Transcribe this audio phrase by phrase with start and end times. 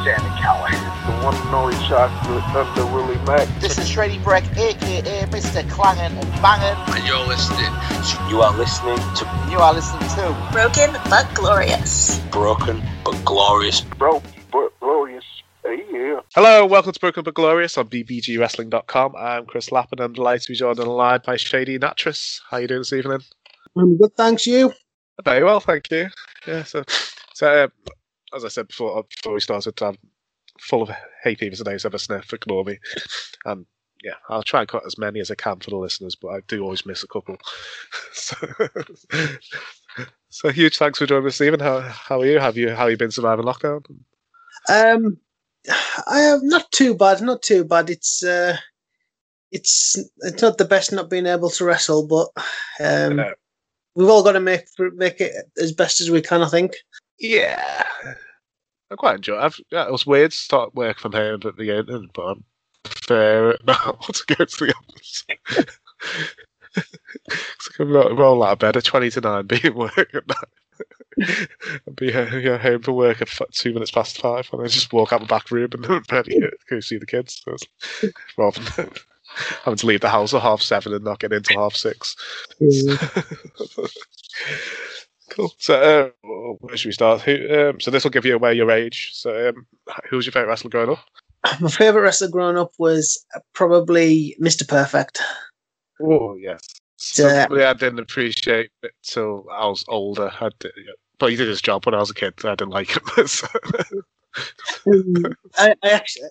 [0.00, 0.80] Sami Callihan.
[1.04, 3.46] The one and only chocolate under Willie Mack.
[3.60, 5.68] This is Shreddy Breck, aka Mr.
[5.68, 6.74] Clangin' and Bangin'.
[6.96, 12.18] And you're listening to You are listening to You are listening to Broken but glorious.
[12.30, 13.82] Broken but Glorious.
[13.82, 15.24] Broken but glorious.
[15.66, 16.20] Yeah.
[16.34, 19.16] Hello, welcome to Broken but Glorious on bbgwrestling.com.
[19.16, 22.40] I'm Chris Lappin and delighted to be joined on the line by Shady Natris.
[22.48, 23.20] How are you doing this evening?
[23.76, 24.72] I'm good, thanks you.
[25.22, 26.08] Very well, thank you.
[26.46, 26.84] Yeah, so,
[27.34, 27.68] so uh,
[28.34, 29.98] as I said before, before we started, I'm
[30.60, 30.90] full of
[31.22, 32.78] hay fever today, so have a sniff, ignore me.
[33.44, 33.66] And
[34.02, 36.40] yeah, I'll try and cut as many as I can for the listeners, but I
[36.48, 37.36] do always miss a couple.
[38.12, 38.36] so,
[40.28, 41.60] so huge thanks for joining us, Stephen.
[41.60, 42.38] How, how are you?
[42.38, 43.84] Have you how you been surviving lockdown?
[44.68, 45.18] Um,
[46.06, 47.90] I am not too bad, not too bad.
[47.90, 48.56] It's uh,
[49.52, 52.28] it's it's not the best not being able to wrestle, but
[52.82, 53.22] um,
[53.94, 56.42] we've all got to make make it as best as we can.
[56.42, 56.74] I think.
[57.20, 57.84] Yeah,
[58.90, 59.36] I quite enjoy.
[59.36, 59.42] It.
[59.42, 62.44] I've, yeah, it was weird to start work from home at the beginning, but I'm
[62.84, 65.24] fair now to go to the office.
[66.76, 66.82] I
[67.76, 70.24] can roll, roll out of bed at twenty to nine, be at work at
[71.16, 74.92] and be uh, home for work at f- two minutes past five, and then just
[74.92, 77.42] walk out the back room and ready go see the kids.
[77.44, 77.56] So
[78.38, 78.90] rather than
[79.64, 82.16] having to leave the house at half seven and not get into half six.
[85.30, 85.52] Cool.
[85.58, 86.28] So, uh,
[86.60, 87.22] where should we start?
[87.22, 87.48] Who?
[87.70, 89.10] Um, so this will give you away your age.
[89.14, 89.66] So, um,
[90.08, 90.98] who was your favorite wrestler growing up?
[91.60, 94.68] My favorite wrestler growing up was probably Mr.
[94.68, 95.20] Perfect.
[96.02, 96.60] Oh yes.
[97.16, 97.44] Yeah.
[97.44, 100.30] Somebody I didn't appreciate it till I was older.
[100.40, 100.72] I did,
[101.18, 102.34] but he did his job when I was a kid.
[102.38, 103.02] So I didn't like him.
[103.26, 103.48] So-
[104.86, 106.28] Um, I, I actually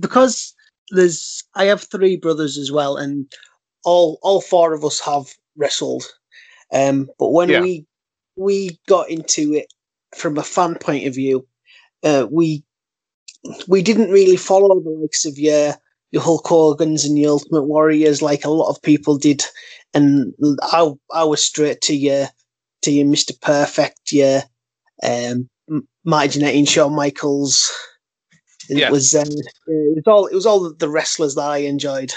[0.00, 0.54] because
[0.90, 3.30] there's I have three brothers as well, and
[3.84, 5.26] all all four of us have
[5.56, 6.04] wrestled.
[6.72, 7.60] Um, but when Yeah.
[7.62, 7.86] we
[8.40, 9.66] we got into it
[10.16, 11.46] from a fan point of view,
[12.02, 12.64] uh, we
[13.68, 15.74] we didn't really follow the likes of your
[16.10, 19.44] your Hulk Hogan's and your Ultimate Warriors like a lot of people did,
[19.94, 22.28] and I I was straight to your
[22.82, 24.42] to your Mister Perfect, your
[25.02, 25.48] um,
[26.04, 27.70] Marty Jannetty and Shawn Michaels.
[28.68, 28.90] It Yeah.
[28.90, 29.24] was uh,
[29.66, 32.12] it was all it was all the wrestlers that I enjoyed.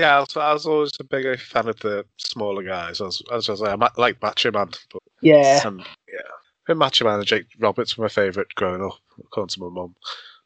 [0.00, 3.00] Yeah, I was, I was always a bigger fan of the smaller guys.
[3.00, 5.78] As as I say, I like Macho Man, but Yeah, um,
[6.08, 6.20] yeah,
[6.66, 9.94] think Macho Man and Jake Roberts were my favourite growing up, according to my mum.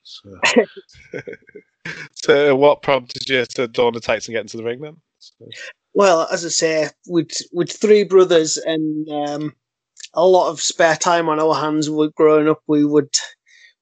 [0.03, 0.31] So,
[2.15, 4.97] so what prompted you to don the tights and get into the ring then?
[5.19, 5.47] So-
[5.97, 9.55] well, as I say, with with three brothers and um,
[10.15, 13.15] a lot of spare time on our hands, we growing up, we would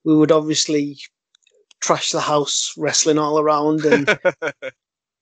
[0.05, 0.99] we would obviously
[1.81, 4.07] trash the house, wrestling all around, and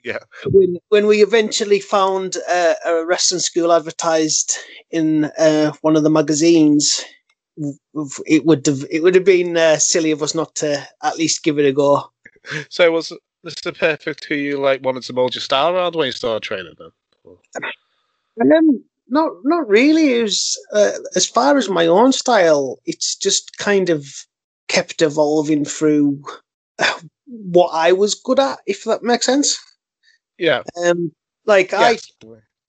[0.05, 4.57] yeah, when when we eventually found uh, a wrestling school advertised
[4.91, 7.05] in uh, one of the magazines,
[8.27, 11.43] it would have it would have been uh, silly of us not to at least
[11.43, 12.11] give it a go.
[12.69, 13.13] So was
[13.47, 13.77] Mr.
[13.77, 16.91] Perfect who you like wanted to mold your style around when you started training then?
[18.41, 20.15] Um, not not really.
[20.15, 22.79] It was uh, as far as my own style.
[22.87, 24.07] It's just kind of
[24.69, 26.23] kept evolving through
[26.79, 29.59] uh, what I was good at, if that makes sense.
[30.41, 30.63] Yeah.
[30.85, 31.13] Um,
[31.47, 31.99] like I.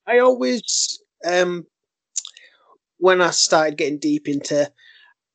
[0.07, 1.65] I always, um,
[2.97, 4.71] when I started getting deep into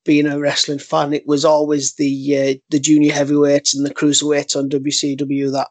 [0.04, 4.56] being a wrestling fan, it was always the uh, the junior heavyweights and the cruiserweights
[4.56, 5.68] on WCW that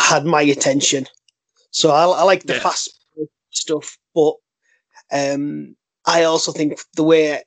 [0.00, 1.06] had my attention.
[1.70, 2.60] So I, I like the Yeah.
[2.60, 2.90] fast
[3.50, 4.34] stuff, but
[5.12, 7.42] um, I also think the way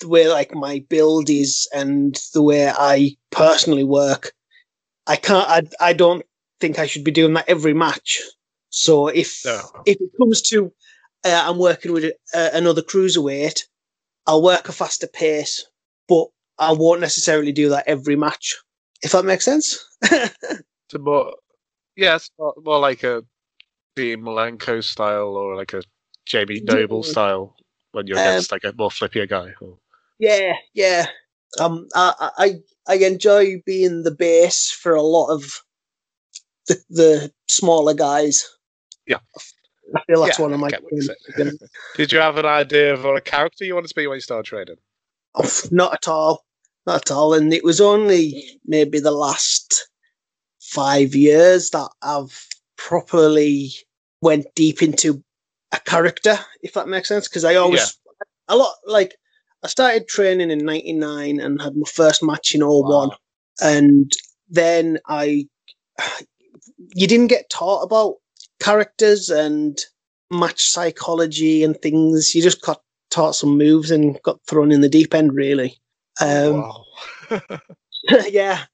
[0.00, 4.32] the way like my build is and the way I personally work,
[5.06, 5.48] I can't.
[5.48, 6.24] I, I don't
[6.64, 8.22] think I should be doing that every match.
[8.70, 9.60] So if No.
[9.84, 10.72] if it comes to
[11.24, 13.60] uh, I'm working with uh, another cruiserweight,
[14.26, 15.66] I'll work a faster pace,
[16.08, 16.28] but
[16.58, 18.56] I won't necessarily do that every match.
[19.02, 19.78] If that makes sense.
[20.90, 21.34] So more,
[21.96, 23.22] yeah, it's more, more like a
[23.96, 25.82] Dean Malenko style or like a
[26.26, 27.10] Jamie Noble Yeah.
[27.12, 27.56] style
[27.92, 29.54] when you're Um, against like a more flippier guy.
[29.60, 29.78] Or,
[30.18, 31.06] yeah, yeah.
[31.58, 32.48] Um, I, I
[32.86, 35.64] I enjoy being the base for a lot of
[36.68, 38.48] the the smaller guys.
[39.06, 39.18] Yeah.
[39.94, 40.68] I feel that's Yeah, one of my.
[40.68, 41.02] I get what you're
[41.36, 41.58] saying.
[41.96, 44.20] Did you have an idea of what a character you wanted to be when you
[44.20, 44.76] started training?
[45.34, 46.44] Oh, not at all.
[46.86, 47.34] Not at all.
[47.34, 49.88] And it was only maybe the last
[50.60, 52.46] five years that I've
[52.76, 53.72] properly
[54.20, 55.22] went deep into
[55.72, 57.28] a character, if that makes sense.
[57.28, 57.98] Because I always
[58.48, 59.16] a lot like
[59.62, 63.08] I started training in '99 and had my first match in 01.
[63.08, 63.16] Wow.
[63.62, 64.12] and
[64.48, 65.46] then I
[66.94, 68.16] you didn't get taught about
[68.60, 69.78] characters and
[70.30, 72.34] match psychology and things.
[72.34, 75.78] You just got taught some moves and got thrown in the deep end, really.
[76.20, 76.84] Um, wow.
[78.28, 78.64] yeah.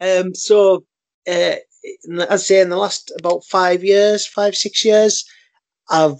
[0.00, 0.84] Um, so,
[1.28, 1.56] uh,
[2.30, 5.24] I'd say in the last about five years, five six years,
[5.90, 6.18] I've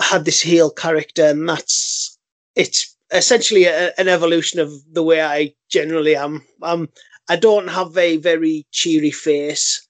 [0.00, 2.18] had this heel character, and that's
[2.56, 6.44] it's essentially a, an evolution of the way I generally am.
[6.62, 6.88] Um,
[7.28, 9.86] I don't have a very cheery face,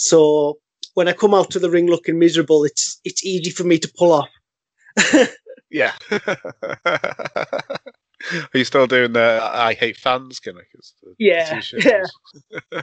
[0.00, 0.58] so
[0.94, 3.92] when I come out of the ring looking miserable, it's it's easy for me to
[3.98, 4.28] pull off.
[5.70, 5.92] yeah.
[6.94, 10.68] Are you still doing the I hate fans gimmick?
[10.78, 12.82] Is the- the Yeah, yeah.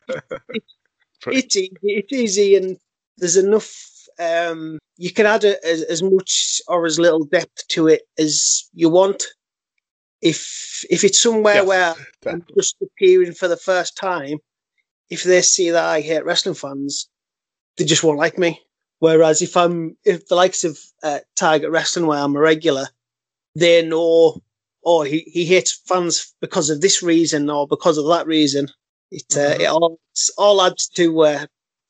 [1.28, 2.78] it's easy, it's easy and
[3.18, 3.74] there's enough
[4.20, 8.70] um you can add a, as, as much or as little depth to it as
[8.74, 9.24] you want
[10.22, 11.96] if if it's somewhere Yes, where
[12.28, 14.38] i'm just appearing for the first time
[15.10, 17.08] if they see that i hate wrestling fans
[17.78, 18.60] they just won't like me
[19.00, 22.88] whereas if i'm if the likes of uh, target wrestling where i'm a regular
[23.56, 24.42] they know
[24.86, 28.68] oh he, he hates fans because of this reason or because of that reason
[29.12, 31.46] it uh, it all it's all adds to uh,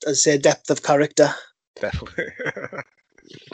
[0.06, 1.34] as I say depth of character.
[1.81, 2.25] Definitely.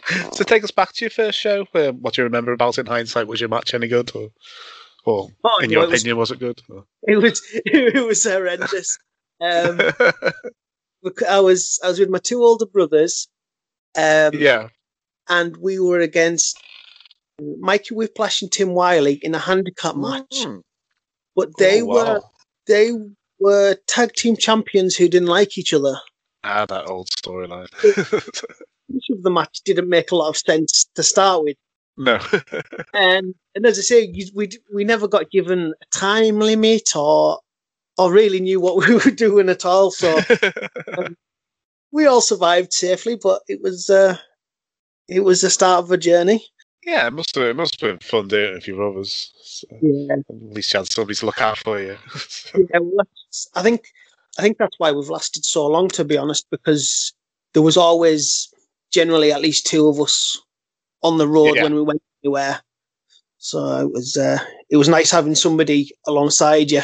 [0.33, 1.66] so take us back to your first show.
[1.74, 3.27] Um, what do you remember about it in hindsight?
[3.27, 4.30] Was your match any good, or,
[5.06, 6.62] or Oh, in your was- opinion, was it good?
[6.69, 8.98] Or- It was it was horrendous.
[9.44, 9.80] Um,
[11.30, 13.28] I was I was with my two older brothers,
[13.98, 14.69] um, yeah.
[15.30, 16.57] and we were against
[17.60, 20.31] Mikey Whiplash and Tim Wiley in a handicap match.
[20.31, 20.62] Mm.
[21.36, 22.22] But they Oh, were
[22.68, 22.92] they
[23.40, 25.95] were tag team champions who didn't like each other.
[26.45, 27.68] Ah, that old storyline.
[28.94, 31.57] Each of the match didn't make a lot of sense to start with.
[31.98, 32.19] no.
[32.94, 37.40] and and as I say, we we never got given a time limit or
[37.98, 39.92] or really knew what we were doing at all.
[39.92, 40.19] So
[41.92, 44.18] we all survived safely, but it was uh,
[45.07, 46.44] it was the start of a journey.
[46.86, 49.31] yeah, it must have it must have been fun doing it with your brothers.
[49.44, 51.98] So Yeah, at least you had somebody to look out for you.
[52.56, 53.07] yeah well,
[53.56, 53.86] I think
[54.38, 57.13] I think that's why we've lasted so long, to be honest, because
[57.54, 58.50] there was always
[58.92, 60.40] generally at least two of us
[61.04, 61.63] on the road Yeah.
[61.63, 62.62] when we went anywhere.
[63.38, 66.81] So it was uh, it was nice having somebody alongside you.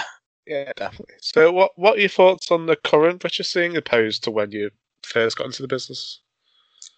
[0.49, 1.15] Yeah, definitely.
[1.21, 4.71] So, what what are your thoughts on the current British scene opposed to when you
[5.03, 6.21] first got into the business?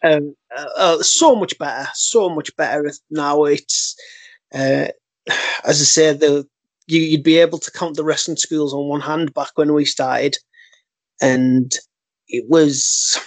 [0.04, 3.44] um, uh, uh, so much better, so much better now.
[3.46, 3.96] It's
[4.54, 4.88] uh,
[5.64, 6.48] as I said, the
[6.88, 9.86] you, you'd be able to count the wrestling schools on one hand back when we
[9.86, 10.38] started,
[11.22, 11.74] and
[12.28, 13.20] it was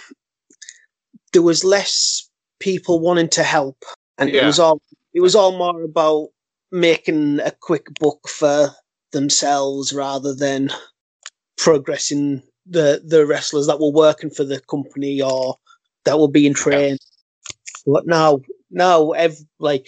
[1.33, 2.29] there was less
[2.59, 3.83] people wanting to help,
[4.17, 4.81] and it was all
[5.13, 6.29] it was all more about
[6.71, 8.69] making a quick buck for
[9.15, 10.69] themselves rather than
[11.57, 15.55] progressing the the wrestlers that were working for the company or
[16.03, 16.99] that were being trained.
[17.87, 19.87] But now, now, ev- like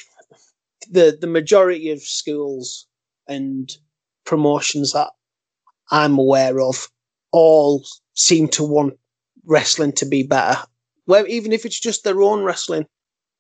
[0.89, 2.87] the the majority of schools
[3.27, 3.69] and
[4.25, 5.11] promotions that
[5.91, 6.87] I'm aware of,
[7.31, 7.83] all
[8.13, 8.93] seem to want
[9.45, 10.57] wrestling to be better.
[11.05, 12.85] Well, even if it's just their own wrestling,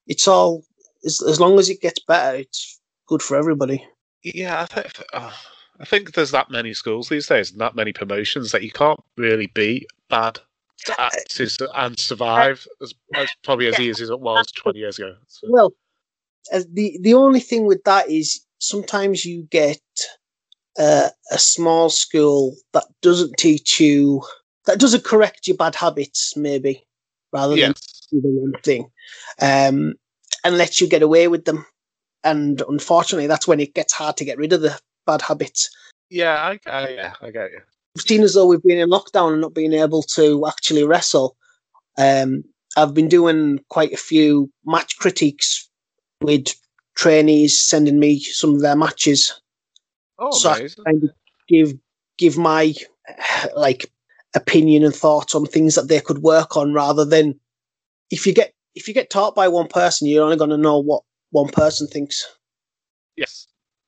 [0.05, 0.65] it's all
[1.05, 3.85] as, as long as it gets better, it's good for everybody.
[4.23, 5.31] Yeah, I think uh,
[5.79, 8.99] I think there's that many schools these days and that many promotions that you can't
[9.15, 10.39] really be bad
[10.97, 11.39] at
[11.75, 15.15] and survive as, as probably as easy as it was 20 years ago.
[15.27, 15.73] So, Well,
[16.51, 19.81] as the the only thing with that is sometimes you get
[20.79, 24.23] uh, a small school that doesn't teach you
[24.65, 26.85] that doesn't correct your bad habits, maybe
[27.31, 28.07] rather than yes.
[28.11, 28.89] do the one thing,
[29.41, 29.93] um,
[30.43, 31.65] and lets you get away with them.
[32.23, 35.69] And unfortunately, that's when it gets hard to get rid of the bad habits.
[36.11, 37.61] Yeah, I, I, yeah, I get you.
[37.95, 41.35] We've seen as though we've been in lockdown and not being able to actually wrestle.
[41.97, 42.43] Um,
[42.77, 45.67] I've been doing quite a few match critiques
[46.21, 46.49] with
[46.95, 49.41] trainees sending me some of their matches,
[50.19, 50.83] Oh, so I amazing.
[50.83, 51.09] kind of
[51.47, 51.73] give
[52.17, 52.73] give my
[53.55, 53.91] like
[54.35, 57.39] opinion and thoughts on things that they could work on, rather than
[58.11, 60.77] if you get if you get taught by one person, you're only going to know
[60.77, 62.25] what one person thinks.
[63.15, 63.46] Yes.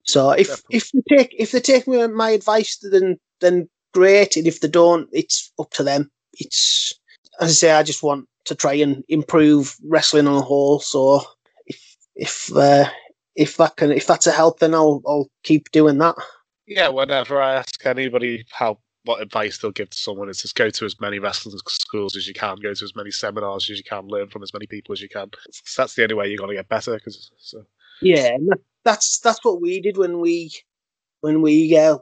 [0.09, 0.77] So if Definitely.
[0.77, 4.67] if they take if they take my, my advice, then then great, and if they
[4.67, 6.09] don't, it's up to them.
[6.33, 6.93] It's
[7.39, 10.79] as I say, I just want to try and improve wrestling on a whole.
[10.79, 11.21] So
[11.67, 12.89] if if uh,
[13.35, 16.15] if that can if that's a help, then I'll I'll keep doing that.
[16.65, 20.69] Yeah, whenever I ask anybody how what advice they'll give to someone, it's just go
[20.69, 23.83] to as many wrestling schools as you can, go to as many seminars as you
[23.83, 25.29] can, learn from as many people as you can.
[25.51, 26.99] So that's the only way you're going to get better.
[26.99, 27.63] Cause, so,
[28.01, 28.37] Yeah,
[28.85, 30.51] that's that's what we did when we
[31.21, 31.97] when we uh,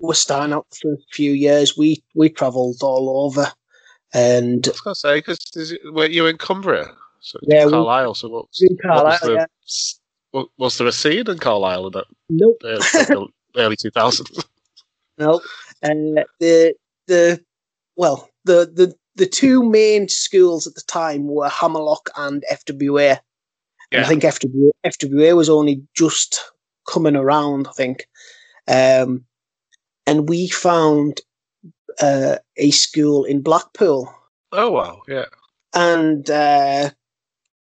[0.00, 1.76] were starting out for a few years.
[1.76, 3.52] We we travelled all over,
[4.14, 6.86] and I was gonna say because were you in Cumbria?
[7.20, 8.14] So Yeah, we- Carlisle.
[8.14, 9.46] So what, was- in what was the yeah.
[10.32, 14.44] wa- was there a scene in Carlisle in the Nope, early, the early 2000s?
[15.18, 15.40] no.
[15.82, 16.74] And the
[17.06, 17.42] the
[17.96, 23.18] well, the the the two main schools at the time were Hammerlock and FWA.
[23.92, 26.40] And I think FWA, FWA was only just
[26.88, 27.68] coming around.
[27.68, 28.06] I think,
[28.68, 29.24] um,
[30.06, 31.20] and we found
[32.00, 34.12] uh, a school in Blackpool,
[34.52, 35.26] Oh wow, yeah.
[35.74, 36.90] and uh,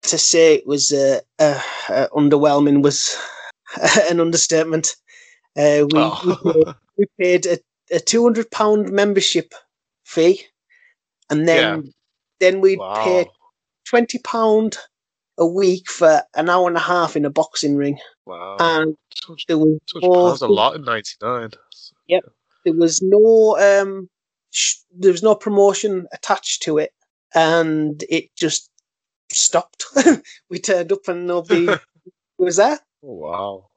[0.02, 3.16] to say it was uh, uh, uh, underwhelming was
[4.10, 4.96] an understatement.
[5.56, 6.75] Uh, we, we paid, Oh.
[6.96, 7.58] we paid a,
[7.90, 9.54] a two hundred pound membership
[10.04, 10.42] fee,
[11.30, 11.92] and then
[12.40, 13.04] then we wow.
[13.04, 13.28] paid
[13.87, 14.76] twenty pound
[15.38, 18.57] a week for an hour and a half in a boxing ring, Wow.
[18.59, 21.50] and hundred- there was pounds a lot in '99.
[22.09, 22.25] Yep.
[22.64, 24.09] there was no um
[24.50, 26.92] sh- there was no promotion attached to it,
[27.35, 28.71] and it just
[29.33, 29.85] stopped.
[30.50, 31.68] we turned up and nobody
[32.38, 32.80] was there.
[33.04, 33.68] Oh, wow.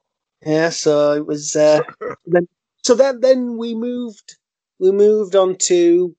[0.46, 1.56] Yeah, so it was.
[1.56, 1.82] Uh,
[2.26, 2.48] then,
[2.84, 4.36] so then, then we moved.
[4.80, 6.16] We moved on to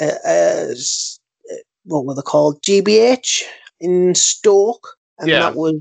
[0.00, 2.62] uh, uh, uh, what were they called?
[2.62, 3.42] GBH
[3.80, 5.40] in Stoke, and Yeah.
[5.40, 5.74] that was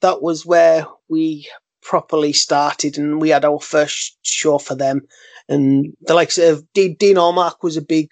[0.00, 1.48] that was where we
[1.82, 5.02] properly started, and we had our first show for them.
[5.48, 8.10] And the likes of D- Dean Allmark was a big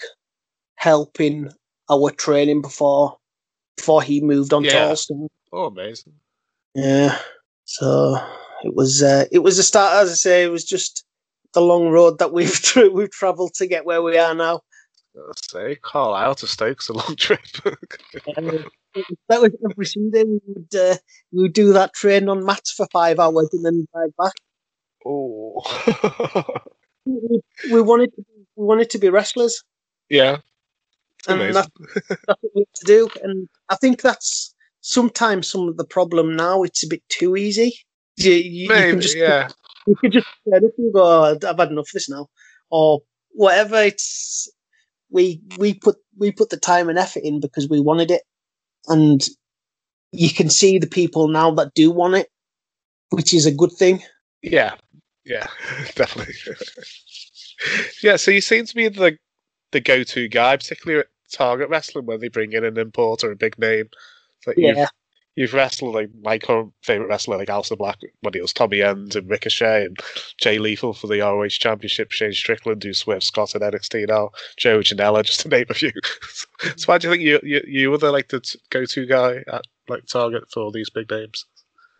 [0.77, 1.51] help in
[1.91, 3.17] our training before
[3.77, 4.89] before he moved on to Yeah.
[4.89, 5.29] Alston.
[5.53, 6.15] Oh, amazing.
[6.75, 7.19] Yeah.
[7.65, 8.17] So
[8.65, 9.95] it was uh, it was a start.
[9.95, 11.05] As I say, it was just
[11.55, 14.61] the long road that we've tra- we've travelled to get where we are now.
[15.15, 17.41] Let's say Carlisle to Stoke's a long trip.
[18.37, 18.65] Um,
[19.29, 20.25] that was every Sunday.
[20.25, 20.97] We would uh,
[21.33, 24.35] we would do that train on mats for five hours and then drive back.
[25.07, 26.45] oh.
[27.05, 27.41] We,
[27.73, 29.65] we wanted to be, we wanted to be wrestlers,
[30.09, 30.37] yeah.
[31.19, 31.55] It's and amazing.
[31.55, 33.09] that's, that's what we had to do.
[33.23, 36.63] And I think that's sometimes some of the problem now.
[36.63, 37.75] It's a bit too easy.
[38.17, 39.49] You, you, you Maybe, can just yeah.
[39.87, 42.29] you could just turn up and go, "Oh, I've had enough of this now,
[42.71, 43.83] or whatever.
[43.83, 44.53] It's
[45.11, 48.23] we we put we put the time and effort in because we wanted it,
[48.89, 49.23] and
[50.13, 52.29] you can see the people now that do want it,
[53.11, 54.03] which is a good thing.
[54.43, 54.75] Yeah,
[55.25, 55.47] yeah,
[55.95, 56.35] definitely.
[58.03, 59.17] yeah, so you seem to be the
[59.73, 63.59] the go-to guy, particularly at Target Wrestling, when they bring in an importer, a big
[63.59, 63.89] name.
[64.43, 64.89] So Yeah, you've,
[65.37, 69.17] you've wrestled like my current favorite wrestler, like Aleister Black, when it was Tommy End
[69.17, 69.99] and Ricochet, and
[70.39, 74.81] Jay Lethal for the ROH Championship, Shane Strickland, who Swerve Scott at NXT now, Joe
[74.81, 75.93] Janela, just to name a few.
[76.77, 79.43] so why do you think you you, you were the like the t- go-to guy
[79.53, 81.47] at like Target for these big names?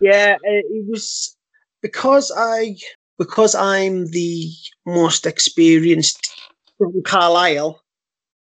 [0.01, 0.35] yeah.
[0.37, 1.37] uh, It was
[1.81, 2.77] because I
[3.19, 4.51] because I'm the
[4.87, 6.31] most experienced
[6.79, 7.81] from Carlisle.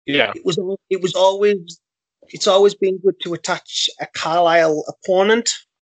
[0.06, 0.58] Yeah, It was
[0.90, 1.80] it was always
[2.34, 5.52] it's always been good to attach a Carlisle opponent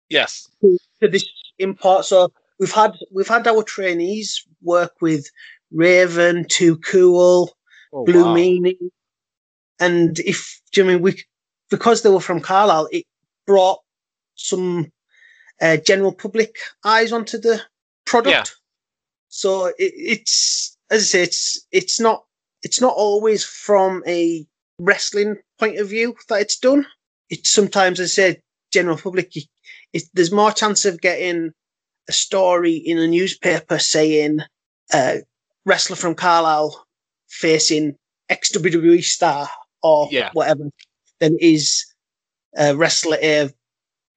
[0.08, 1.28] yes, to this
[1.58, 2.04] import.
[2.04, 5.26] So we've had we've had our trainees work with
[5.72, 7.50] Raven, Too Cool,
[7.92, 8.34] oh, Blue wow.
[8.34, 8.90] Meanie,
[9.78, 11.22] and if do you know I mean we
[11.70, 13.04] because they were from Carlisle, it
[13.46, 13.80] brought
[14.34, 14.90] some
[15.60, 17.60] uh, general public eyes onto the
[18.06, 18.32] product.
[18.32, 18.44] Yeah.
[19.28, 22.24] So it, it's as I say, it's it's not
[22.62, 24.46] it's not always from a
[24.78, 26.86] wrestling point of view that it's done.
[27.30, 28.42] It's sometimes, as I say,
[28.72, 29.32] general public.
[29.92, 31.52] It, there's more chance of getting
[32.08, 34.40] a story in a newspaper saying
[34.92, 35.16] uh,
[35.64, 36.86] wrestler from Carlisle
[37.28, 37.96] facing
[38.28, 39.48] ex WWE star
[39.82, 40.30] or Yeah.
[40.32, 40.64] whatever
[41.20, 41.84] than it is
[42.58, 43.50] uh, wrestler A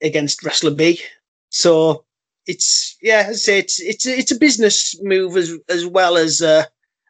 [0.01, 1.01] against wrestler B.
[1.49, 2.05] So
[2.47, 6.41] it's yeah, as I say, it's it's it's a business move as as well as
[6.41, 6.65] uh,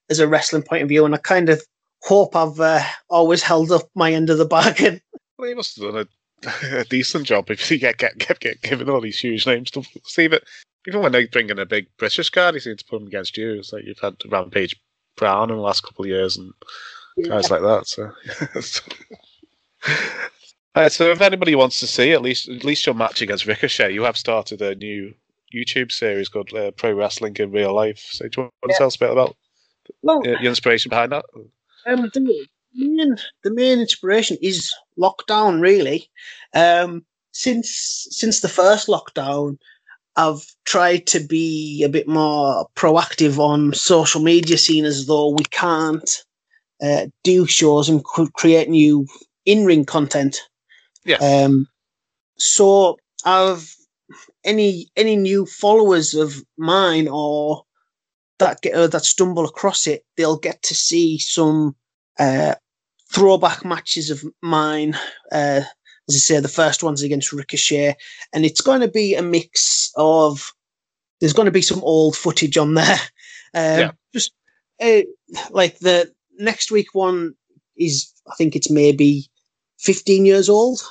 [0.10, 1.62] as a wrestling point of view, and I kind of
[2.02, 5.02] hope I've uh, always held up my end of the bargain.
[5.38, 6.08] Well, he must have done
[6.46, 9.72] a, a decent job if you get, get, get, get given all these huge names
[9.72, 10.44] to see that.
[10.88, 13.36] Even when they bring in a big British guy, he seems to put him against
[13.38, 13.54] you.
[13.54, 14.76] It's like you've had Rampage
[15.18, 16.54] Brown in the last couple of years and
[17.28, 17.88] guys like that.
[17.88, 18.12] So,
[20.76, 23.94] Uh, so if anybody wants to see at least at least your match against Ricochet,
[23.94, 25.14] you have started a new
[25.54, 28.00] YouTube series called uh, Pro Wrestling in Real Life.
[28.12, 28.78] So do you want to Yeah.
[28.78, 29.36] tell us a bit about
[30.08, 31.26] uh, the inspiration behind that?
[31.86, 32.22] Um, the
[32.74, 35.62] main the main inspiration is lockdown.
[35.62, 36.10] Really,
[36.54, 39.58] um, since since the first lockdown,
[40.16, 45.44] I've tried to be a bit more proactive on social media, seeing as though we
[45.46, 46.10] can't
[46.82, 49.08] uh, do shows and create new
[49.46, 50.42] in ring content.
[51.06, 51.22] Yes.
[51.22, 51.68] Um,
[52.38, 53.76] so I've
[54.44, 57.64] any any new followers of mine or
[58.42, 61.76] that get uh, that stumble across it, they'll get to see some
[62.20, 62.56] uh,
[63.14, 64.96] throwback matches of mine.
[65.32, 65.62] Uh,
[66.10, 67.96] as I say, the first one's against Ricochet,
[68.34, 70.52] and it's going to be a mix of.
[71.20, 73.00] There's going to be some old footage on there.
[73.54, 73.92] Um, Yeah.
[74.14, 74.32] Just
[74.82, 75.02] uh,
[75.50, 77.34] like the next week one
[77.76, 79.30] is, I think it's maybe
[79.80, 80.82] 15 years old.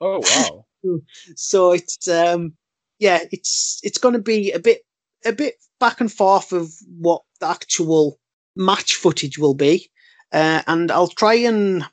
[0.00, 0.64] Oh wow.
[1.36, 2.54] So it's um
[2.98, 4.80] yeah, it's it's going to be a bit
[5.26, 8.18] a bit back and forth of what the actual
[8.56, 9.90] match footage will be,
[10.32, 11.84] uh, and I'll try and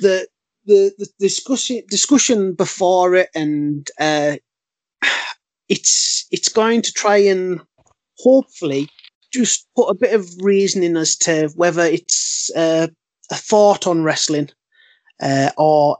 [0.00, 0.28] the
[0.66, 4.36] the the discussion discussion before it, and uh,
[5.68, 7.60] it's it's going to try and
[8.18, 8.88] hopefully
[9.32, 12.88] just put a bit of reasoning as to whether it's uh,
[13.30, 14.50] a thought on wrestling
[15.20, 15.98] uh, or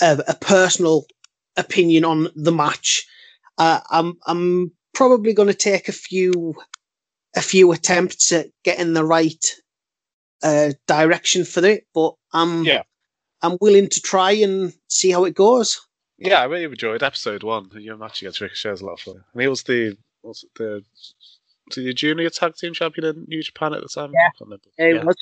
[0.00, 1.06] a, a personal
[1.56, 3.06] opinion on the match.
[3.58, 6.54] Uh, I'm I'm probably going to take a few
[7.36, 9.44] a few attempts at getting the right
[10.42, 12.82] uh, direction for it, but I'm Yeah.
[13.42, 15.80] I'm willing to try and see how it goes.
[16.18, 17.68] Yeah, I really enjoyed episode one.
[17.74, 19.24] Your match against Ricochet was a lot of fun.
[19.34, 20.82] And he was the was it the
[21.74, 24.12] the junior tag team champion in New Japan at the time.
[24.14, 24.28] Yeah.
[24.28, 24.62] I can't.
[24.78, 25.04] It Yeah.
[25.04, 25.16] was,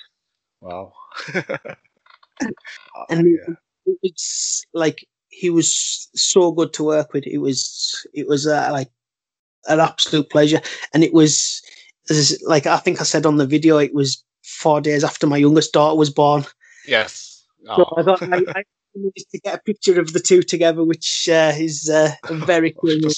[0.61, 0.93] Wow.
[1.35, 3.54] Oh, and yeah.
[3.87, 7.26] it- it's like he was so good to work with.
[7.26, 8.88] It was it was uh, like
[9.68, 10.61] an absolute pleasure,
[10.92, 11.62] and it was
[12.11, 13.78] as- like I think I said on the video.
[13.78, 16.44] It was four days after my youngest daughter was born.
[16.87, 17.44] Yes.
[17.66, 17.94] So Oh.
[17.97, 18.62] I thought I, I
[18.94, 22.99] managed to get a picture of the two together, which uh, is uh, very cool.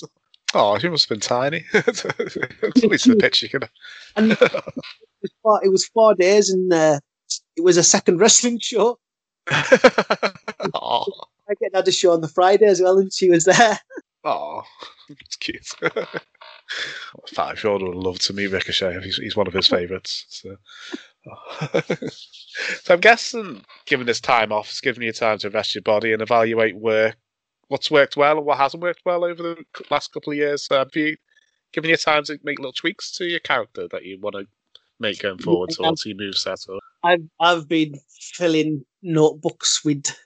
[0.54, 1.64] Oh, she must have been tiny.
[1.74, 3.66] At least the picture, you know.
[4.14, 7.00] And it was four, it was four days, and uh,
[7.56, 8.98] it was a second wrestling show.
[9.50, 11.04] oh,
[11.50, 13.78] I get another show on the Friday as well, and she was there.
[14.24, 14.62] oh,
[15.08, 15.68] it's cute.
[17.36, 19.00] Year old would love to meet Ricochet.
[19.02, 20.24] He's, he's one of his favourites.
[20.28, 20.56] So.
[22.82, 26.12] so I'm guessing, given this time off, it's given you time to rest your body
[26.12, 27.16] and evaluate work,
[27.68, 30.64] what's worked well and what hasn't worked well over the last couple of years.
[30.64, 31.16] So have you
[31.72, 34.46] given you time to make little tweaks to your character that you want to
[34.98, 35.86] make going forward Yeah.
[35.86, 36.68] towards your moveset?
[36.68, 36.80] Or...
[37.02, 37.98] I've I've been
[38.34, 40.16] filling notebooks with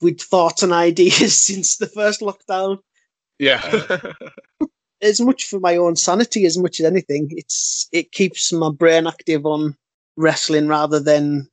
[0.00, 2.78] with thoughts and ideas since the first lockdown.
[3.38, 3.60] Yeah.
[3.88, 4.12] Uh,
[5.00, 7.28] As much for my own sanity as much as anything.
[7.30, 9.76] It's it keeps my brain active on
[10.16, 11.48] wrestling rather than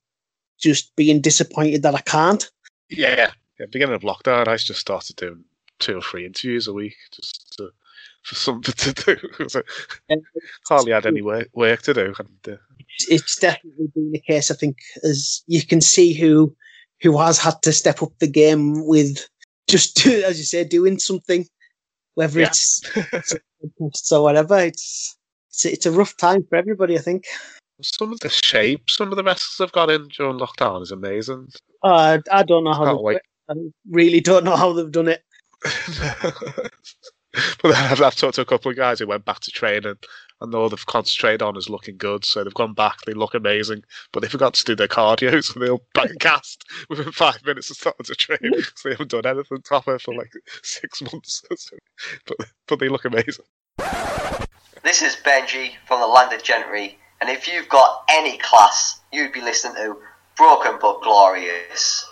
[0.59, 2.49] just being disappointed that I can't.
[2.89, 3.31] Yeah.
[3.59, 5.43] Yeah, beginning of lockdown, I just started doing
[5.79, 7.69] two or three interviews a week just to,
[8.23, 9.47] for something to do.
[9.47, 9.61] so
[10.09, 10.21] And
[10.67, 12.13] hardly had any work, work to do.
[12.19, 14.49] And, uh, it's- it's definitely been the case.
[14.51, 16.55] I think as you can see who
[17.01, 19.27] who has had to step up the game with
[19.67, 21.45] just as you say doing something,
[22.15, 22.47] whether Yeah.
[22.47, 22.81] it's
[23.93, 24.57] so whatever.
[24.59, 25.15] It's
[25.51, 26.95] it's a, it's a rough time for everybody.
[26.97, 27.25] I think.
[27.81, 31.47] some of the shape some of the wrestlers have got in during lockdown is amazing.
[31.83, 32.85] Uh, I don't know how.
[32.95, 33.19] They've wait.
[33.47, 33.61] done it.
[33.67, 35.21] I really don't know how they've done it.
[37.61, 39.95] but I've, I've talked to a couple of guys who went back to training
[40.41, 42.25] and all they've concentrated on is looking good.
[42.25, 45.59] So they've gone back, they look amazing, but they forgot to do their cardio, so
[45.59, 48.63] they'll bang cast within five minutes of starting to train.
[48.75, 50.31] So they haven't done anything proper for like
[50.63, 51.43] six months.
[52.27, 53.45] but, but they look amazing.
[54.83, 59.41] This is Benji from the Landed Gentry, and if you've got any class, you'd be
[59.41, 59.97] listening to
[60.37, 62.05] Broken But Glorious.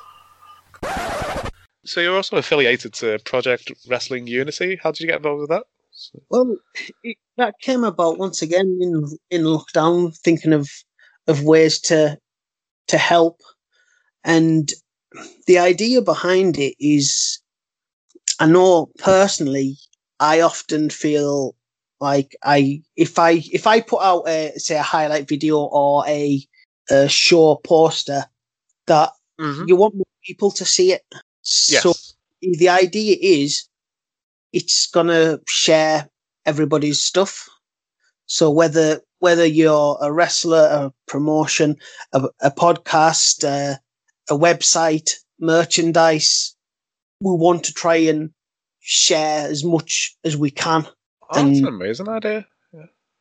[1.85, 4.79] So you're also affiliated to Project Wrestling Unity.
[4.81, 5.63] How did you get involved with that?
[6.29, 6.57] Well,
[7.03, 10.69] it, that came about once again in in lockdown, thinking of
[11.27, 12.17] of ways to
[12.87, 13.41] to help,
[14.23, 14.71] and
[15.47, 17.39] the idea behind it is,
[18.39, 19.77] I know personally,
[20.19, 21.55] I often feel
[21.99, 26.41] like I if I if I put out a say a highlight video or a,
[26.89, 28.25] a show poster
[28.87, 29.67] that Mm-hmm.
[29.67, 31.03] you want more people to see it.
[31.11, 31.81] Yes.
[31.83, 31.93] So
[32.41, 33.67] the idea is
[34.53, 36.09] it's gonna share
[36.45, 37.49] everybody's stuff.
[38.25, 41.77] So whether whether you're a wrestler, a promotion,
[42.11, 43.77] a, a podcast, uh,
[44.29, 46.55] a website, merchandise,
[47.19, 48.31] we want to try and
[48.81, 50.85] share as much as we can.
[51.23, 52.45] Oh, that's an amazing idea.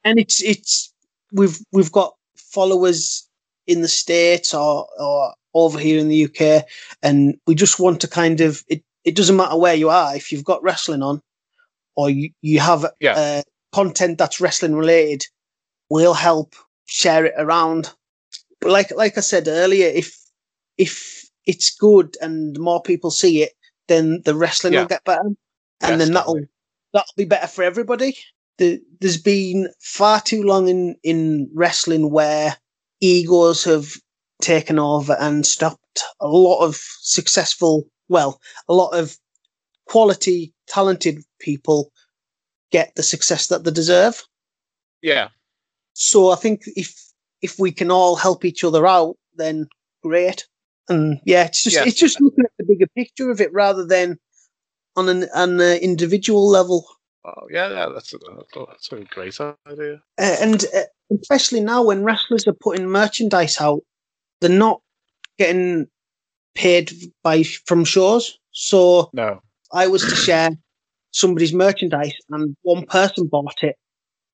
[0.04, 0.92] And it's it's
[1.32, 3.28] we've we've got followers
[3.66, 6.64] in the states or or over here in the UK,
[7.02, 8.82] and we just want to kind of it.
[9.04, 11.20] It doesn't matter where you are if you've got wrestling on,
[11.96, 13.14] or you you have Yeah.
[13.16, 15.22] uh, content that's wrestling related.
[15.90, 16.54] We'll help
[16.86, 17.90] share it around.
[18.60, 20.16] But like like I said earlier, if
[20.78, 23.52] if it's good and more people see it,
[23.88, 24.80] then the wrestling Yeah.
[24.82, 25.36] will get better, and
[25.80, 26.48] Yes, then that'll definitely.
[26.92, 28.16] that'll be better for everybody.
[28.58, 32.56] The, there's been far too long in, in wrestling where
[33.00, 33.88] egos have
[34.42, 39.16] taken over and stopped a lot of successful, well, a lot of
[39.86, 41.90] quality, talented people
[42.70, 44.22] get the success that they deserve.
[45.02, 45.28] Yeah.
[45.94, 46.94] So I think if
[47.42, 49.66] if we can all help each other out, then
[50.02, 50.46] great.
[50.88, 54.18] And yeah, it's just it's just looking at the bigger picture of it rather than
[54.96, 56.86] on an an uh, individual level.
[57.24, 58.18] Oh, yeah, yeah, that's a,
[58.66, 60.02] that's a great idea.
[60.18, 60.80] Uh, and uh,
[61.20, 63.82] especially now when wrestlers are putting merchandise out,
[64.40, 64.80] they're not
[65.38, 65.86] getting
[66.54, 68.38] paid by from shows.
[68.52, 69.40] So No.
[69.72, 70.50] I was to share
[71.12, 73.76] somebody's merchandise and one person bought it,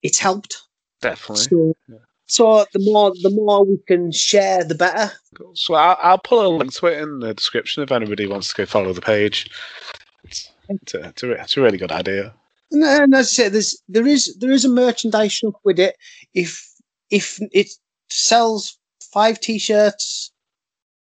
[0.02, 0.62] it's helped.
[1.00, 1.44] Definitely.
[1.44, 1.74] So,
[2.26, 5.12] so the more the more we can share, the better.
[5.54, 8.54] So I'll, I'll put a link to it in the description if anybody wants to
[8.54, 9.48] go follow the page.
[10.24, 12.34] It's, it's, a, it's, a, it's a really good idea.
[12.70, 15.96] And, and as I say, there's there is there is a merchandise shop with it.
[16.34, 16.68] If
[17.10, 17.68] if it
[18.10, 18.78] sells
[19.12, 20.32] five t-shirts,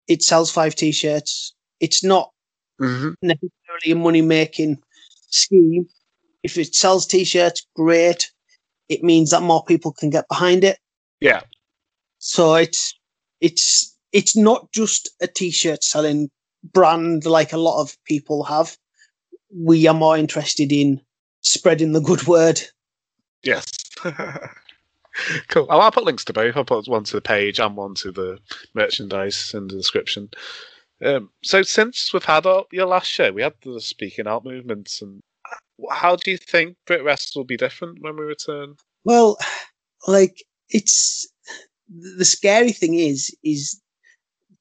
[0.08, 1.54] it sells five t-shirts.
[1.80, 2.32] It's not
[2.80, 3.10] Mm-hmm.
[3.24, 4.78] necessarily a money making
[5.30, 5.88] scheme.
[6.43, 8.30] If it sells t-shirts, great.
[8.88, 10.78] It means that more people can get behind it.
[11.20, 11.41] Yeah.
[12.20, 12.93] So it's
[13.41, 16.30] it's it's not just a t-shirt selling
[16.72, 18.78] brand like a lot of people have.
[19.52, 21.02] We are more interested in
[21.41, 22.62] spreading the good word.
[23.41, 23.65] Yes.
[25.47, 25.67] cool.
[25.67, 26.56] Well, I'll put links to both.
[26.56, 28.39] I'll put one to the page and one to the
[28.73, 30.30] merchandise in the description.
[31.03, 35.01] Um, so since we've had our, your last show, we had the speaking out movements,
[35.01, 35.21] and
[35.91, 38.75] how do you think BritWres will be different when we return?
[39.03, 39.38] Well,
[40.08, 41.27] like it's
[41.89, 43.80] the scary thing is is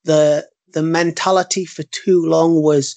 [0.03, 2.95] the the mentality for too long was,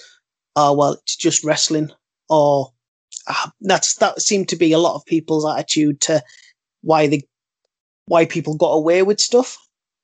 [0.57, 1.91] oh well, it's just wrestling,
[2.29, 2.73] or
[3.27, 6.23] uh, that's that seemed to be a lot of people's attitude to
[6.83, 7.23] why they
[8.11, 9.57] why people got away with stuff.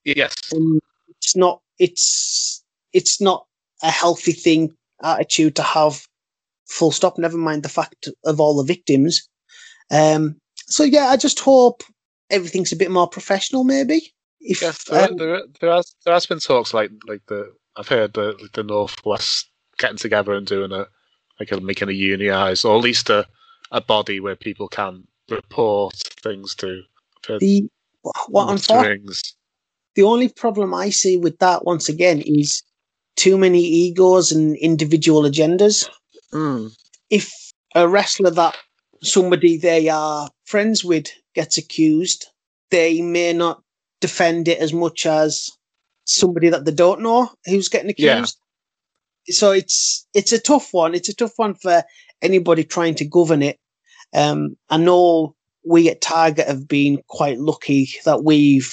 [0.04, 0.32] Yes.
[0.52, 3.46] And it's not it's it's not
[3.82, 6.06] a healthy thing attitude to have.
[6.68, 7.16] Full stop.
[7.16, 9.28] Never mind the fact of all the victims.
[9.92, 11.84] Um, so yeah, I just hope
[12.28, 13.62] everything's a bit more professional.
[13.62, 17.52] Maybe if Yes, there, um, there, there has there has been talks like like the
[17.76, 20.86] I've heard the like the Northwest getting together and doing a
[21.38, 23.26] like a, making a unionized or at least a,
[23.70, 26.82] a body where people can report things to.
[27.28, 27.68] The
[28.28, 29.14] what unfortunately,
[29.94, 32.62] the only problem I see with that once again is
[33.16, 35.88] too many egos and individual agendas.
[36.32, 36.70] Mm.
[37.10, 37.32] If
[37.74, 38.56] a wrestler that
[39.02, 42.26] somebody they are friends with gets accused,
[42.70, 43.62] they may not
[44.00, 45.50] defend it as much as
[46.04, 48.18] somebody that they don't know who's getting Yeah.
[48.18, 48.38] accused.
[49.28, 50.94] So it's it's a tough one.
[50.94, 51.82] It's a tough one for
[52.22, 53.58] anybody trying to govern it.
[54.14, 55.34] Um, I know
[55.66, 58.72] we at Target have been quite lucky that we've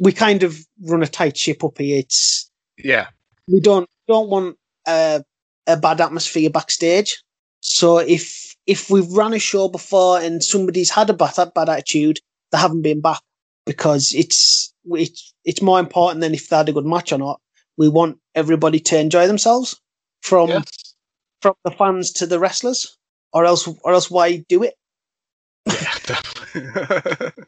[0.00, 1.98] we kind of run a tight ship up here.
[1.98, 3.08] It's Yeah.
[3.48, 5.22] we don't don't want a,
[5.66, 7.22] a bad atmosphere backstage.
[7.60, 12.20] So if if we've run a show before and somebody's had a bad, bad attitude,
[12.52, 13.20] they haven't been back
[13.66, 17.40] because it's it's it's more important than if they had a good match or not.
[17.76, 19.80] We want everybody to enjoy themselves
[20.22, 20.94] from Yes.
[21.42, 22.96] from the fans to the wrestlers,
[23.32, 24.74] or else or else why do it?
[25.68, 27.32] Yeah, definitely.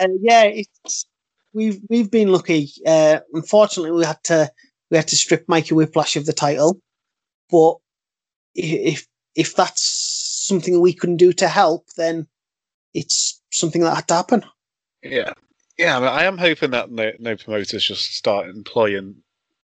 [0.00, 1.06] And yeah, it's
[1.52, 2.70] we've we've been lucky.
[2.86, 4.50] Uh, unfortunately, we had to
[4.90, 6.80] we had to strip Mikey Whiplash of the title,
[7.50, 7.76] but
[8.54, 9.82] if if that's
[10.46, 12.26] something we couldn't do to help, then
[12.94, 14.44] it's something that had to happen.
[15.02, 15.32] yeah.
[15.78, 19.14] Yeah, I, mean, I am hoping that no, no promoters just start employing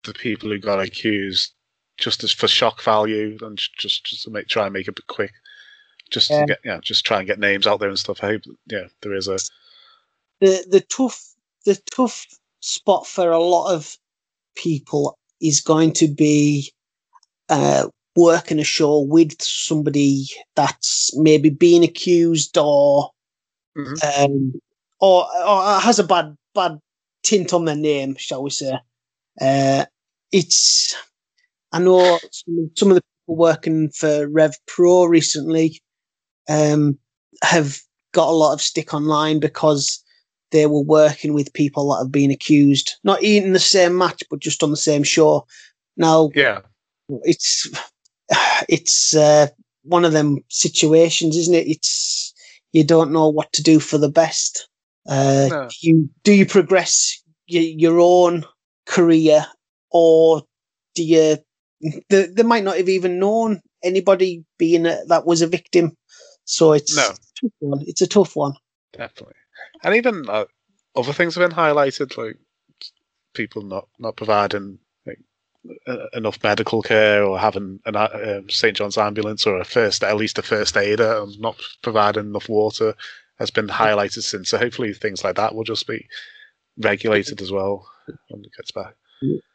[0.05, 1.55] the people who got accused
[1.97, 5.33] just as for shock value and just just to make try and make it quick.
[6.13, 6.41] Just Yeah.
[6.41, 8.23] to get yeah, just try and get names out there and stuff.
[8.23, 9.39] I hope yeah, there is a
[10.41, 12.27] the the tough the tough
[12.61, 13.97] spot for a lot of
[14.55, 16.71] people is going to be
[17.49, 23.11] uh, working a show with somebody that's maybe being accused or
[23.77, 24.27] Mhm.
[24.27, 24.61] um,
[25.01, 26.79] or or has a bad bad
[27.23, 28.79] tint on their name, shall we say?
[29.41, 29.87] Uh,
[30.31, 30.95] it's
[31.73, 35.81] I know some, some of the people working for Rev Pro recently
[36.49, 36.99] um,
[37.43, 37.79] have
[38.13, 40.03] got a lot of stick online because
[40.51, 44.39] they were working with people that have been accused, not in the same match, but
[44.39, 45.47] just on the same show.
[45.97, 46.61] Now, yeah.
[47.23, 47.69] it's
[48.69, 49.49] it's uh,
[49.83, 51.67] one of them situations, isn't it?
[51.67, 52.33] It's
[52.73, 54.69] you don't know what to do for the best.
[55.09, 55.69] Uh, No.
[55.81, 58.45] You do you progress your, your own
[58.87, 59.47] career,
[59.91, 60.43] or
[60.95, 61.39] do you?
[62.11, 65.97] They, they might not have even known anybody being a, that was a victim.
[66.53, 67.03] So it's No.
[67.03, 67.07] a
[67.41, 67.85] tough one.
[67.87, 68.53] It's a tough one.
[68.93, 69.35] Definitely.
[69.83, 70.45] And even uh,
[70.95, 72.37] other things have been highlighted, like
[73.35, 75.19] people not not providing like,
[75.87, 80.05] uh, enough medical care or having an uh, um, St John's ambulance or a first,
[80.05, 82.95] at least a first aider, and not providing enough water
[83.39, 84.51] has been highlighted since.
[84.51, 86.07] So hopefully things like that will just be
[86.77, 87.89] regulated as well
[88.29, 88.95] when it gets back.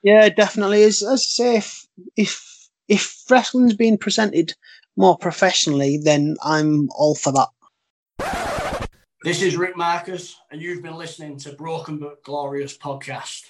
[0.02, 0.84] Yeah, definitely.
[0.84, 4.56] As, as I say, if, if if wrestling's being presented
[4.98, 8.88] more professionally, then I'm all for that.
[9.24, 13.46] This is Rick Marcus, and you've been listening to Broken But Glorious podcast.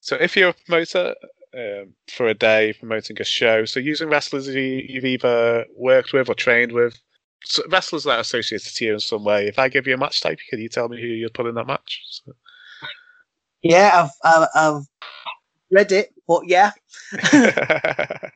[0.00, 1.14] So if you're a promoter
[1.54, 6.28] um, for a day promoting a show, so using wrestlers you, you've either worked with
[6.28, 6.98] or trained with,
[7.44, 9.46] so wrestlers that are associated to you in some way.
[9.46, 11.54] If I give you a match type, can you tell me who you'd put in
[11.54, 12.02] that match?
[12.08, 12.32] So,
[13.62, 14.82] Yeah, I've I've, I've
[15.70, 16.70] read it, but yeah,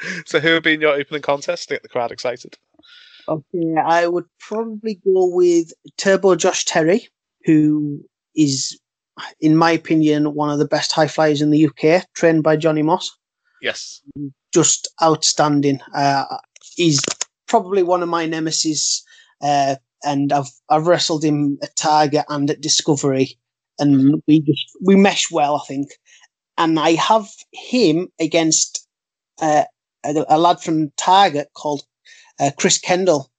[0.26, 2.56] so who would be in your opening contest to get the crowd excited?
[3.28, 7.08] okay, I would probably go with Turbo Josh Terry,
[7.44, 8.02] who
[8.34, 8.78] is,
[9.40, 12.82] in my opinion, one of the best high flyers in the UK, trained by Johnny
[12.82, 13.10] Moss.
[13.60, 14.00] Yes.
[14.54, 15.80] just outstanding.
[15.94, 16.24] Uh,
[16.76, 17.00] he's
[17.48, 19.04] probably one of my nemesis,
[19.42, 23.36] uh, and I've I've wrestled him at Target and at Discovery,
[23.78, 25.88] and we just we mesh well, I think.
[26.56, 28.86] And I have him against
[29.40, 29.64] uh,
[30.04, 31.82] a, a lad from Target called
[32.40, 33.30] uh, Chris Kendall,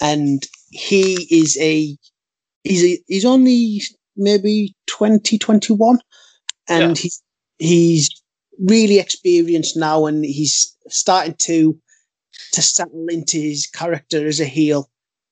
[0.00, 1.96] and he is a
[2.64, 3.82] he's a, he's only
[4.16, 5.98] maybe twenty twenty one,
[6.68, 7.02] and Yeah.
[7.02, 7.22] he's
[7.58, 8.22] he's
[8.60, 11.78] really experienced now, and he's starting to
[12.52, 14.88] to settle into his character as a heel,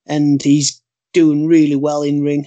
[0.07, 2.47] and he's doing really well in ring.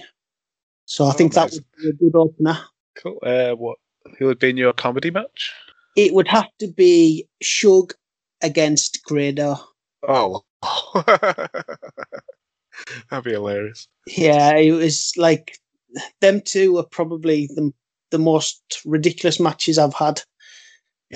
[0.86, 2.58] So I Oh, think that would be a good opener.
[2.96, 3.18] Cool.
[3.22, 3.78] Uh, what?
[4.18, 5.52] Who would be in your comedy match?
[5.96, 7.94] It would have to be Shug
[8.42, 9.56] against Grado.
[10.06, 10.42] Oh.
[13.10, 13.88] That'd be hilarious.
[14.06, 15.58] Yeah, it was like
[16.20, 17.72] them two are probably the
[18.10, 20.22] the most ridiculous matches I've had.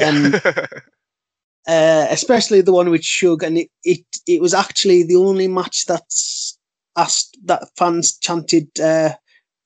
[0.00, 0.34] Um,
[1.66, 5.86] uh, especially the one with Shug, and it, it it was actually the only match
[5.86, 6.58] that's
[6.96, 9.14] asked that fans chanted uh,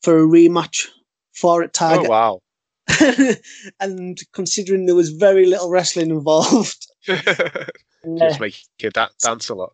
[0.03, 0.87] for a rematch
[1.35, 2.41] for at oh wow.
[3.81, 6.87] and considering there was very little wrestling involved,
[8.19, 9.73] Just make you da- dance a lot.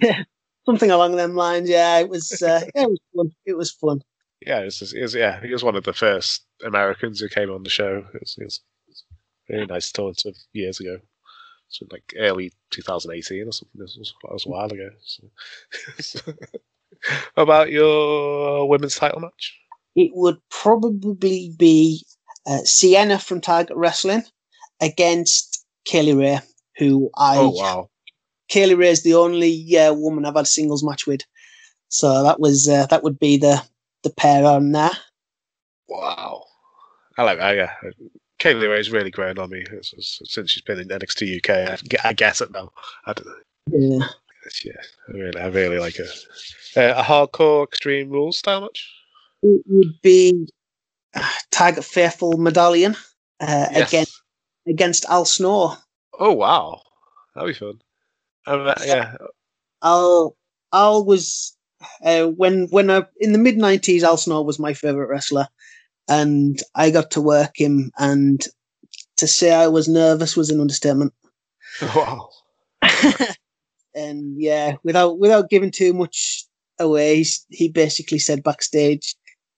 [0.00, 0.22] yeah,
[0.66, 1.68] something along them lines.
[1.68, 2.40] Yeah, it was.
[2.42, 3.32] Uh, yeah, it was fun.
[3.46, 4.02] It was fun.
[4.46, 7.28] Yeah, it was, just- it was- yeah, he was one of the first Americans who
[7.28, 8.04] came on the show.
[8.14, 8.60] It was, it was
[9.48, 10.98] really nice talk to years ago.
[11.68, 13.80] So like early 2018 or something.
[13.80, 14.90] This was, that was a while ago.
[15.00, 16.32] So.
[17.36, 19.56] About your women's title match?
[19.96, 22.04] It would probably be
[22.46, 24.22] uh, Sienna from Target Wrestling
[24.80, 26.40] against Kaylee Ray,
[26.80, 27.90] who I Oh wow.
[28.50, 31.20] Kaylee Ray is the only uh, woman I've had a singles match with.
[31.88, 33.62] So that was uh, that would be the
[34.02, 34.90] the pair on there.
[35.88, 36.44] Wow.
[37.18, 37.72] I like that, yeah.
[38.40, 41.50] Kaylee Ray's really grown on me It's- it's- since she's been in NXT UK.
[41.72, 42.70] I, get- I guess it now.
[43.06, 43.98] I don't know.
[43.98, 44.06] Yeah.
[44.64, 44.72] Yeah,
[45.08, 46.06] I really, I really like her.
[46.76, 48.90] Uh, a hardcore Extreme Rules style match?
[49.42, 50.48] It would be
[51.14, 52.96] uh, Target Faithful Medallion
[53.40, 53.88] uh, Yes.
[53.88, 54.22] against
[54.66, 55.76] against Al Snow.
[56.20, 56.82] Oh wow,
[57.34, 57.80] that'd be fun.
[58.46, 59.16] Um, yeah,
[59.82, 60.36] Al
[60.70, 61.56] Al was
[62.04, 65.48] uh, when when I, in the mid nineties, Al Snow was my favorite wrestler,
[66.08, 67.90] and I got to work him.
[67.98, 68.46] And
[69.16, 71.14] to say I was nervous was an understatement.
[71.96, 72.28] wow.
[73.94, 76.44] and yeah, without without giving too much
[76.78, 79.14] away, he basically said backstage,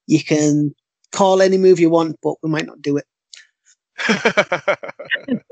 [0.07, 0.77] "You can
[1.11, 3.07] call any move you want, but we might not do it."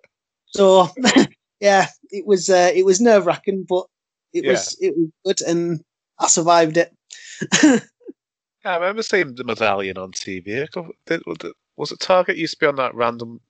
[0.50, 0.88] So
[1.60, 3.86] yeah, it was uh, it was nerve wracking, but
[4.32, 5.82] it was it was good, and
[6.18, 6.94] I survived it.
[8.62, 10.62] Yeah, I remember seeing the medallion on TV.
[10.62, 11.22] I can't- did-
[11.76, 13.40] Was it- Target used to be on that random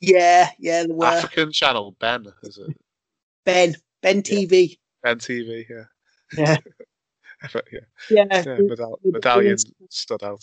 [0.00, 1.94] yeah, yeah, there were African channel?
[2.00, 2.74] Ben, is it?
[3.44, 4.78] Ben Ben TV.
[5.02, 5.84] Ben TV, yeah.
[6.34, 6.56] Yeah.
[7.52, 9.58] But yeah, Yeah, yeah medall- medallion
[9.90, 10.42] stood out.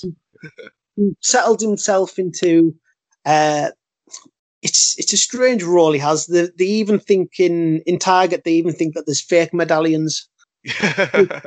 [0.96, 2.76] he settled himself into
[3.26, 3.72] uh
[4.62, 6.28] it's it's a strange role he has.
[6.28, 10.28] They, they even think in in Target they even think that there's fake medallions,
[10.64, 11.40] yeah,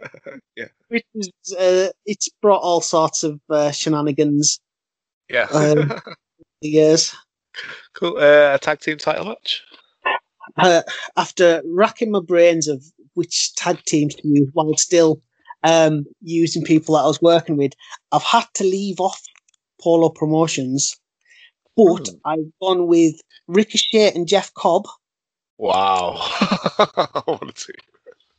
[0.88, 4.60] which is uh, it's brought all sorts of uh, shenanigans.
[5.28, 5.46] yeah.
[5.52, 5.92] Um,
[6.62, 7.14] the years
[7.94, 8.16] cool.
[8.16, 9.62] Uh, a tag team title match.
[10.58, 10.82] uh,
[11.16, 15.20] after racking my brains of which tag teams to use while still
[15.62, 17.72] um, using people that I was working with,
[18.12, 19.20] I've had to leave off
[19.80, 20.96] Polo Promotions,
[21.76, 24.86] but I've gone with Ricochet and Jeff Cobb.
[25.58, 26.20] Wow.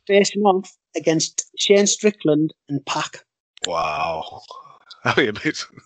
[0.06, 3.24] Facing off against Shane Strickland and Pac.
[3.66, 4.42] Wow.
[5.04, 5.78] That'd be amazing.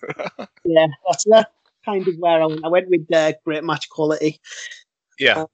[0.64, 1.44] Yeah, that's uh,
[1.84, 2.64] kind of where I went.
[2.64, 4.40] I went with uh, great match quality.
[5.18, 5.44] yeah.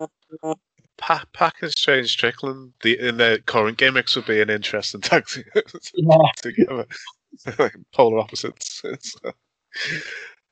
[0.43, 0.55] Uh,
[0.99, 5.27] Pac, Pac and Shane Strickland the, in the current gimmicks would be an interesting tag
[5.27, 5.45] team
[5.95, 6.17] yeah.
[6.37, 6.87] together.
[7.59, 8.83] like polar opposites.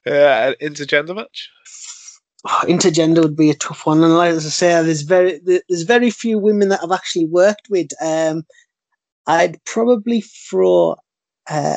[0.06, 1.50] An intergender match.
[2.64, 6.10] intergender would be a tough one, and like as I say, there's very there's very
[6.10, 7.88] few women that I've actually worked with.
[8.02, 8.44] Um,
[9.26, 10.96] I'd probably throw
[11.48, 11.76] uh,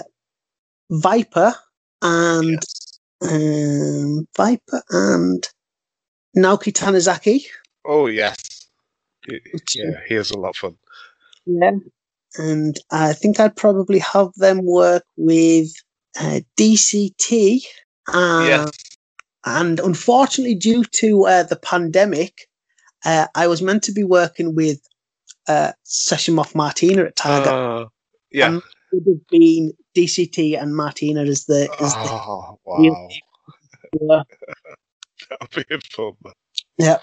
[0.89, 1.53] Viper
[2.01, 2.61] and
[3.21, 5.47] um, Viper and
[6.35, 7.45] Naoki Tanizaki.
[7.85, 8.67] Oh yes,
[9.29, 10.77] yeah, he is a lot of fun.
[11.45, 11.71] Yeah,
[12.37, 15.69] and I think I'd probably have them work with
[16.19, 17.61] uh, DCT.
[18.07, 18.71] Uh, Yes.
[19.45, 22.49] And unfortunately, due to uh, the pandemic,
[23.05, 24.81] uh, I was meant to be working with
[25.47, 27.53] uh, Session Moth Martina at Target.
[27.53, 27.85] Uh,
[28.29, 28.47] yeah.
[28.47, 33.09] And it would have been DCT and Martina as the as oh real
[34.01, 34.17] wow.
[34.17, 34.23] Uh,
[35.39, 36.13] that'd be fun.
[36.23, 36.33] Man.
[36.77, 36.97] Yeah.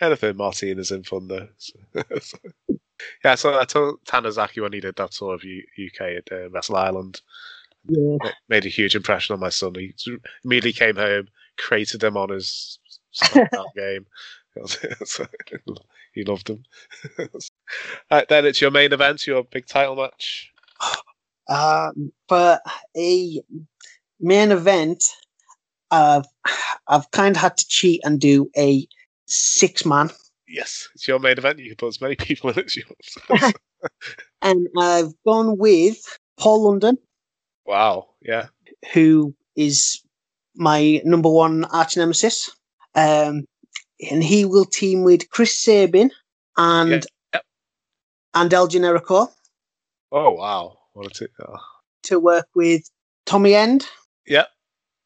[0.00, 1.48] Anything Martinez in fun though.
[3.24, 6.50] Yeah, so I told Tanizaki when he did that tour of U- UK at uh,
[6.50, 7.22] Wrestle Island.
[7.88, 8.16] Yeah.
[8.22, 9.74] It made a huge impression on my son.
[9.74, 9.94] He
[10.44, 12.78] immediately came home, created them on his
[13.76, 14.06] game.
[16.12, 16.64] He loved them.
[18.10, 20.52] right, then it's your main event, your big title match.
[21.48, 22.60] Um, for
[22.96, 23.42] a
[24.20, 25.02] main event,
[25.90, 26.26] I've
[26.86, 28.86] I've kind of had to cheat and do a
[29.26, 30.10] six man,
[30.50, 31.60] Yes, it's your main event.
[31.60, 32.82] You can put as many people in as you
[33.30, 33.54] want.
[34.42, 35.96] and I've gone with
[36.38, 36.98] Paul London,
[37.70, 38.46] wow, yeah.
[38.92, 40.02] who is
[40.54, 42.50] my number one arch nemesis.
[42.94, 43.44] Um,
[44.10, 46.10] and he will team with Chris Sabin
[46.56, 47.00] and Yeah,
[47.34, 47.44] yep.
[48.34, 49.28] and El Generico
[50.12, 50.76] Oh, wow.
[50.94, 51.56] What a t- oh.
[52.04, 52.82] to work with
[53.26, 53.86] Tommy End,
[54.26, 54.46] Yeah.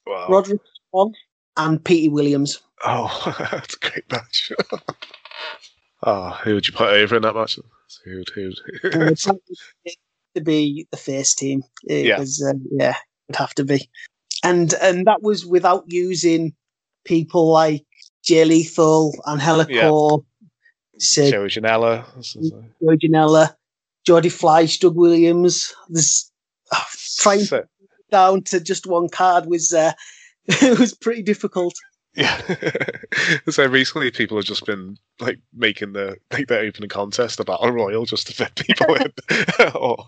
[0.06, 0.28] Wow.
[0.28, 1.12] Roderick Swan,
[1.56, 2.62] and Petey Williams.
[2.84, 3.08] Oh,
[3.50, 4.52] that's a great match.
[6.04, 7.58] oh, who would you put over in that match?
[8.04, 8.30] Who would,
[10.34, 10.52] who Uh, would...
[10.52, 11.62] it's likely to be the first team.
[11.88, 12.18] It Yeah.
[12.18, 12.96] was, um, yeah,
[13.28, 13.88] it'd have to be.
[14.42, 16.54] And and that was without using
[17.04, 17.84] people like
[18.22, 20.24] Jay Lethal, Angelico,
[20.98, 22.04] Sid, Joey Janela.
[22.82, 23.54] Joey Janela,
[24.30, 25.74] Fleisch, Doug Williams.
[25.88, 26.30] This
[26.72, 26.84] oh,
[27.18, 27.64] trying So-
[28.10, 29.92] down to just one card was uh,
[30.46, 31.74] it was pretty difficult.
[32.14, 32.40] Yeah.
[33.48, 37.72] so recently, people have just been like making the like their opening contest a battle
[37.72, 39.12] royal just to fit people in.
[39.74, 40.04] or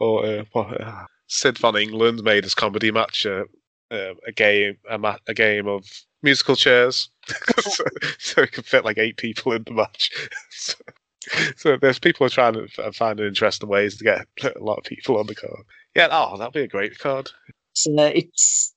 [0.00, 3.44] or uh, what, uh, Sid Van England made his comedy match uh,
[3.90, 5.86] uh, a game a, ma- a game of
[6.22, 7.10] musical chairs,
[7.60, 7.84] so,
[8.18, 10.10] so it could fit like eight people in the match.
[10.50, 10.74] so,
[11.56, 15.18] so there's people are trying to find interesting ways to get a lot of people
[15.18, 15.64] on the card.
[15.94, 17.30] Yeah, oh, that'd be a great card.
[17.74, 18.74] So it's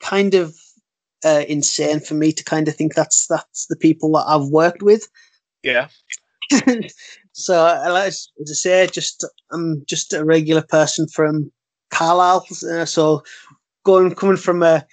[0.00, 0.54] kind of
[1.24, 4.82] uh, insane for me to kind of think that's that's the people that I've worked
[4.82, 5.08] with.
[5.62, 5.88] Yeah.
[7.32, 11.50] so as I say, just I'm just a regular person from
[11.90, 12.46] Carlisle.
[12.70, 13.22] Uh, so
[13.84, 14.86] going coming from a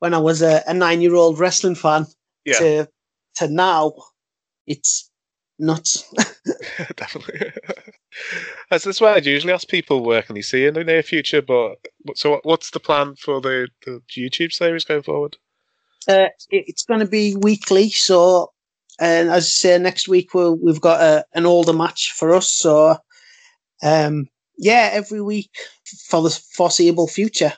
[0.00, 2.06] when I was a, a nine year old wrestling fan
[2.44, 2.58] Yeah.
[2.58, 2.88] to
[3.36, 3.92] to now,
[4.66, 5.10] it's
[5.58, 6.04] nuts.
[6.96, 7.52] Definitely.
[8.70, 11.42] That's this way I'd usually ask people where can they see in the near future,
[11.42, 15.36] but what- so what's the plan for the, the YouTube series going forward?
[16.08, 17.90] Uh, it, it's going to be weekly.
[17.90, 18.52] So,
[18.98, 22.50] and as I say, next week we'll, we've got a, an older match for us.
[22.50, 22.96] So,
[23.82, 25.50] um, yeah, every week
[26.08, 27.52] for the foreseeable future.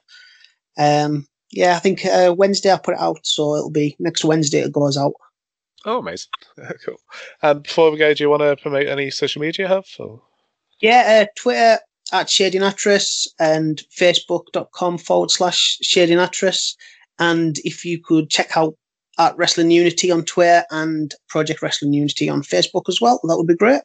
[0.79, 4.61] Um, yeah, I think uh, Wednesday I put it out, so it'll be next Wednesday
[4.61, 5.13] it goes out.
[5.85, 6.31] Oh, amazing.
[6.85, 6.97] cool.
[7.43, 9.87] And before we go, do you want to promote any social media you have?
[9.99, 10.23] Or?
[10.81, 11.79] Yeah, uh, Twitter
[12.13, 16.77] at Shading Actress and Facebook.com forward slash Shading Actress.
[17.23, 18.75] And if you could check out
[19.17, 23.47] at Wrestling Unity on Twitter and Project Wrestling Unity on Facebook as well, that would
[23.47, 23.83] be great.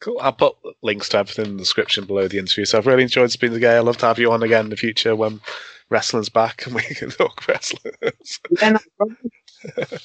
[0.00, 0.18] Cool.
[0.20, 2.64] I'll put links to everything in the description below the interview.
[2.64, 3.76] So I've really enjoyed speaking to Gay.
[3.76, 5.40] I'd love to have you on again in the future when
[5.90, 7.94] wrestling's back and we can talk wrestling.
[8.60, 9.16] Yeah, no.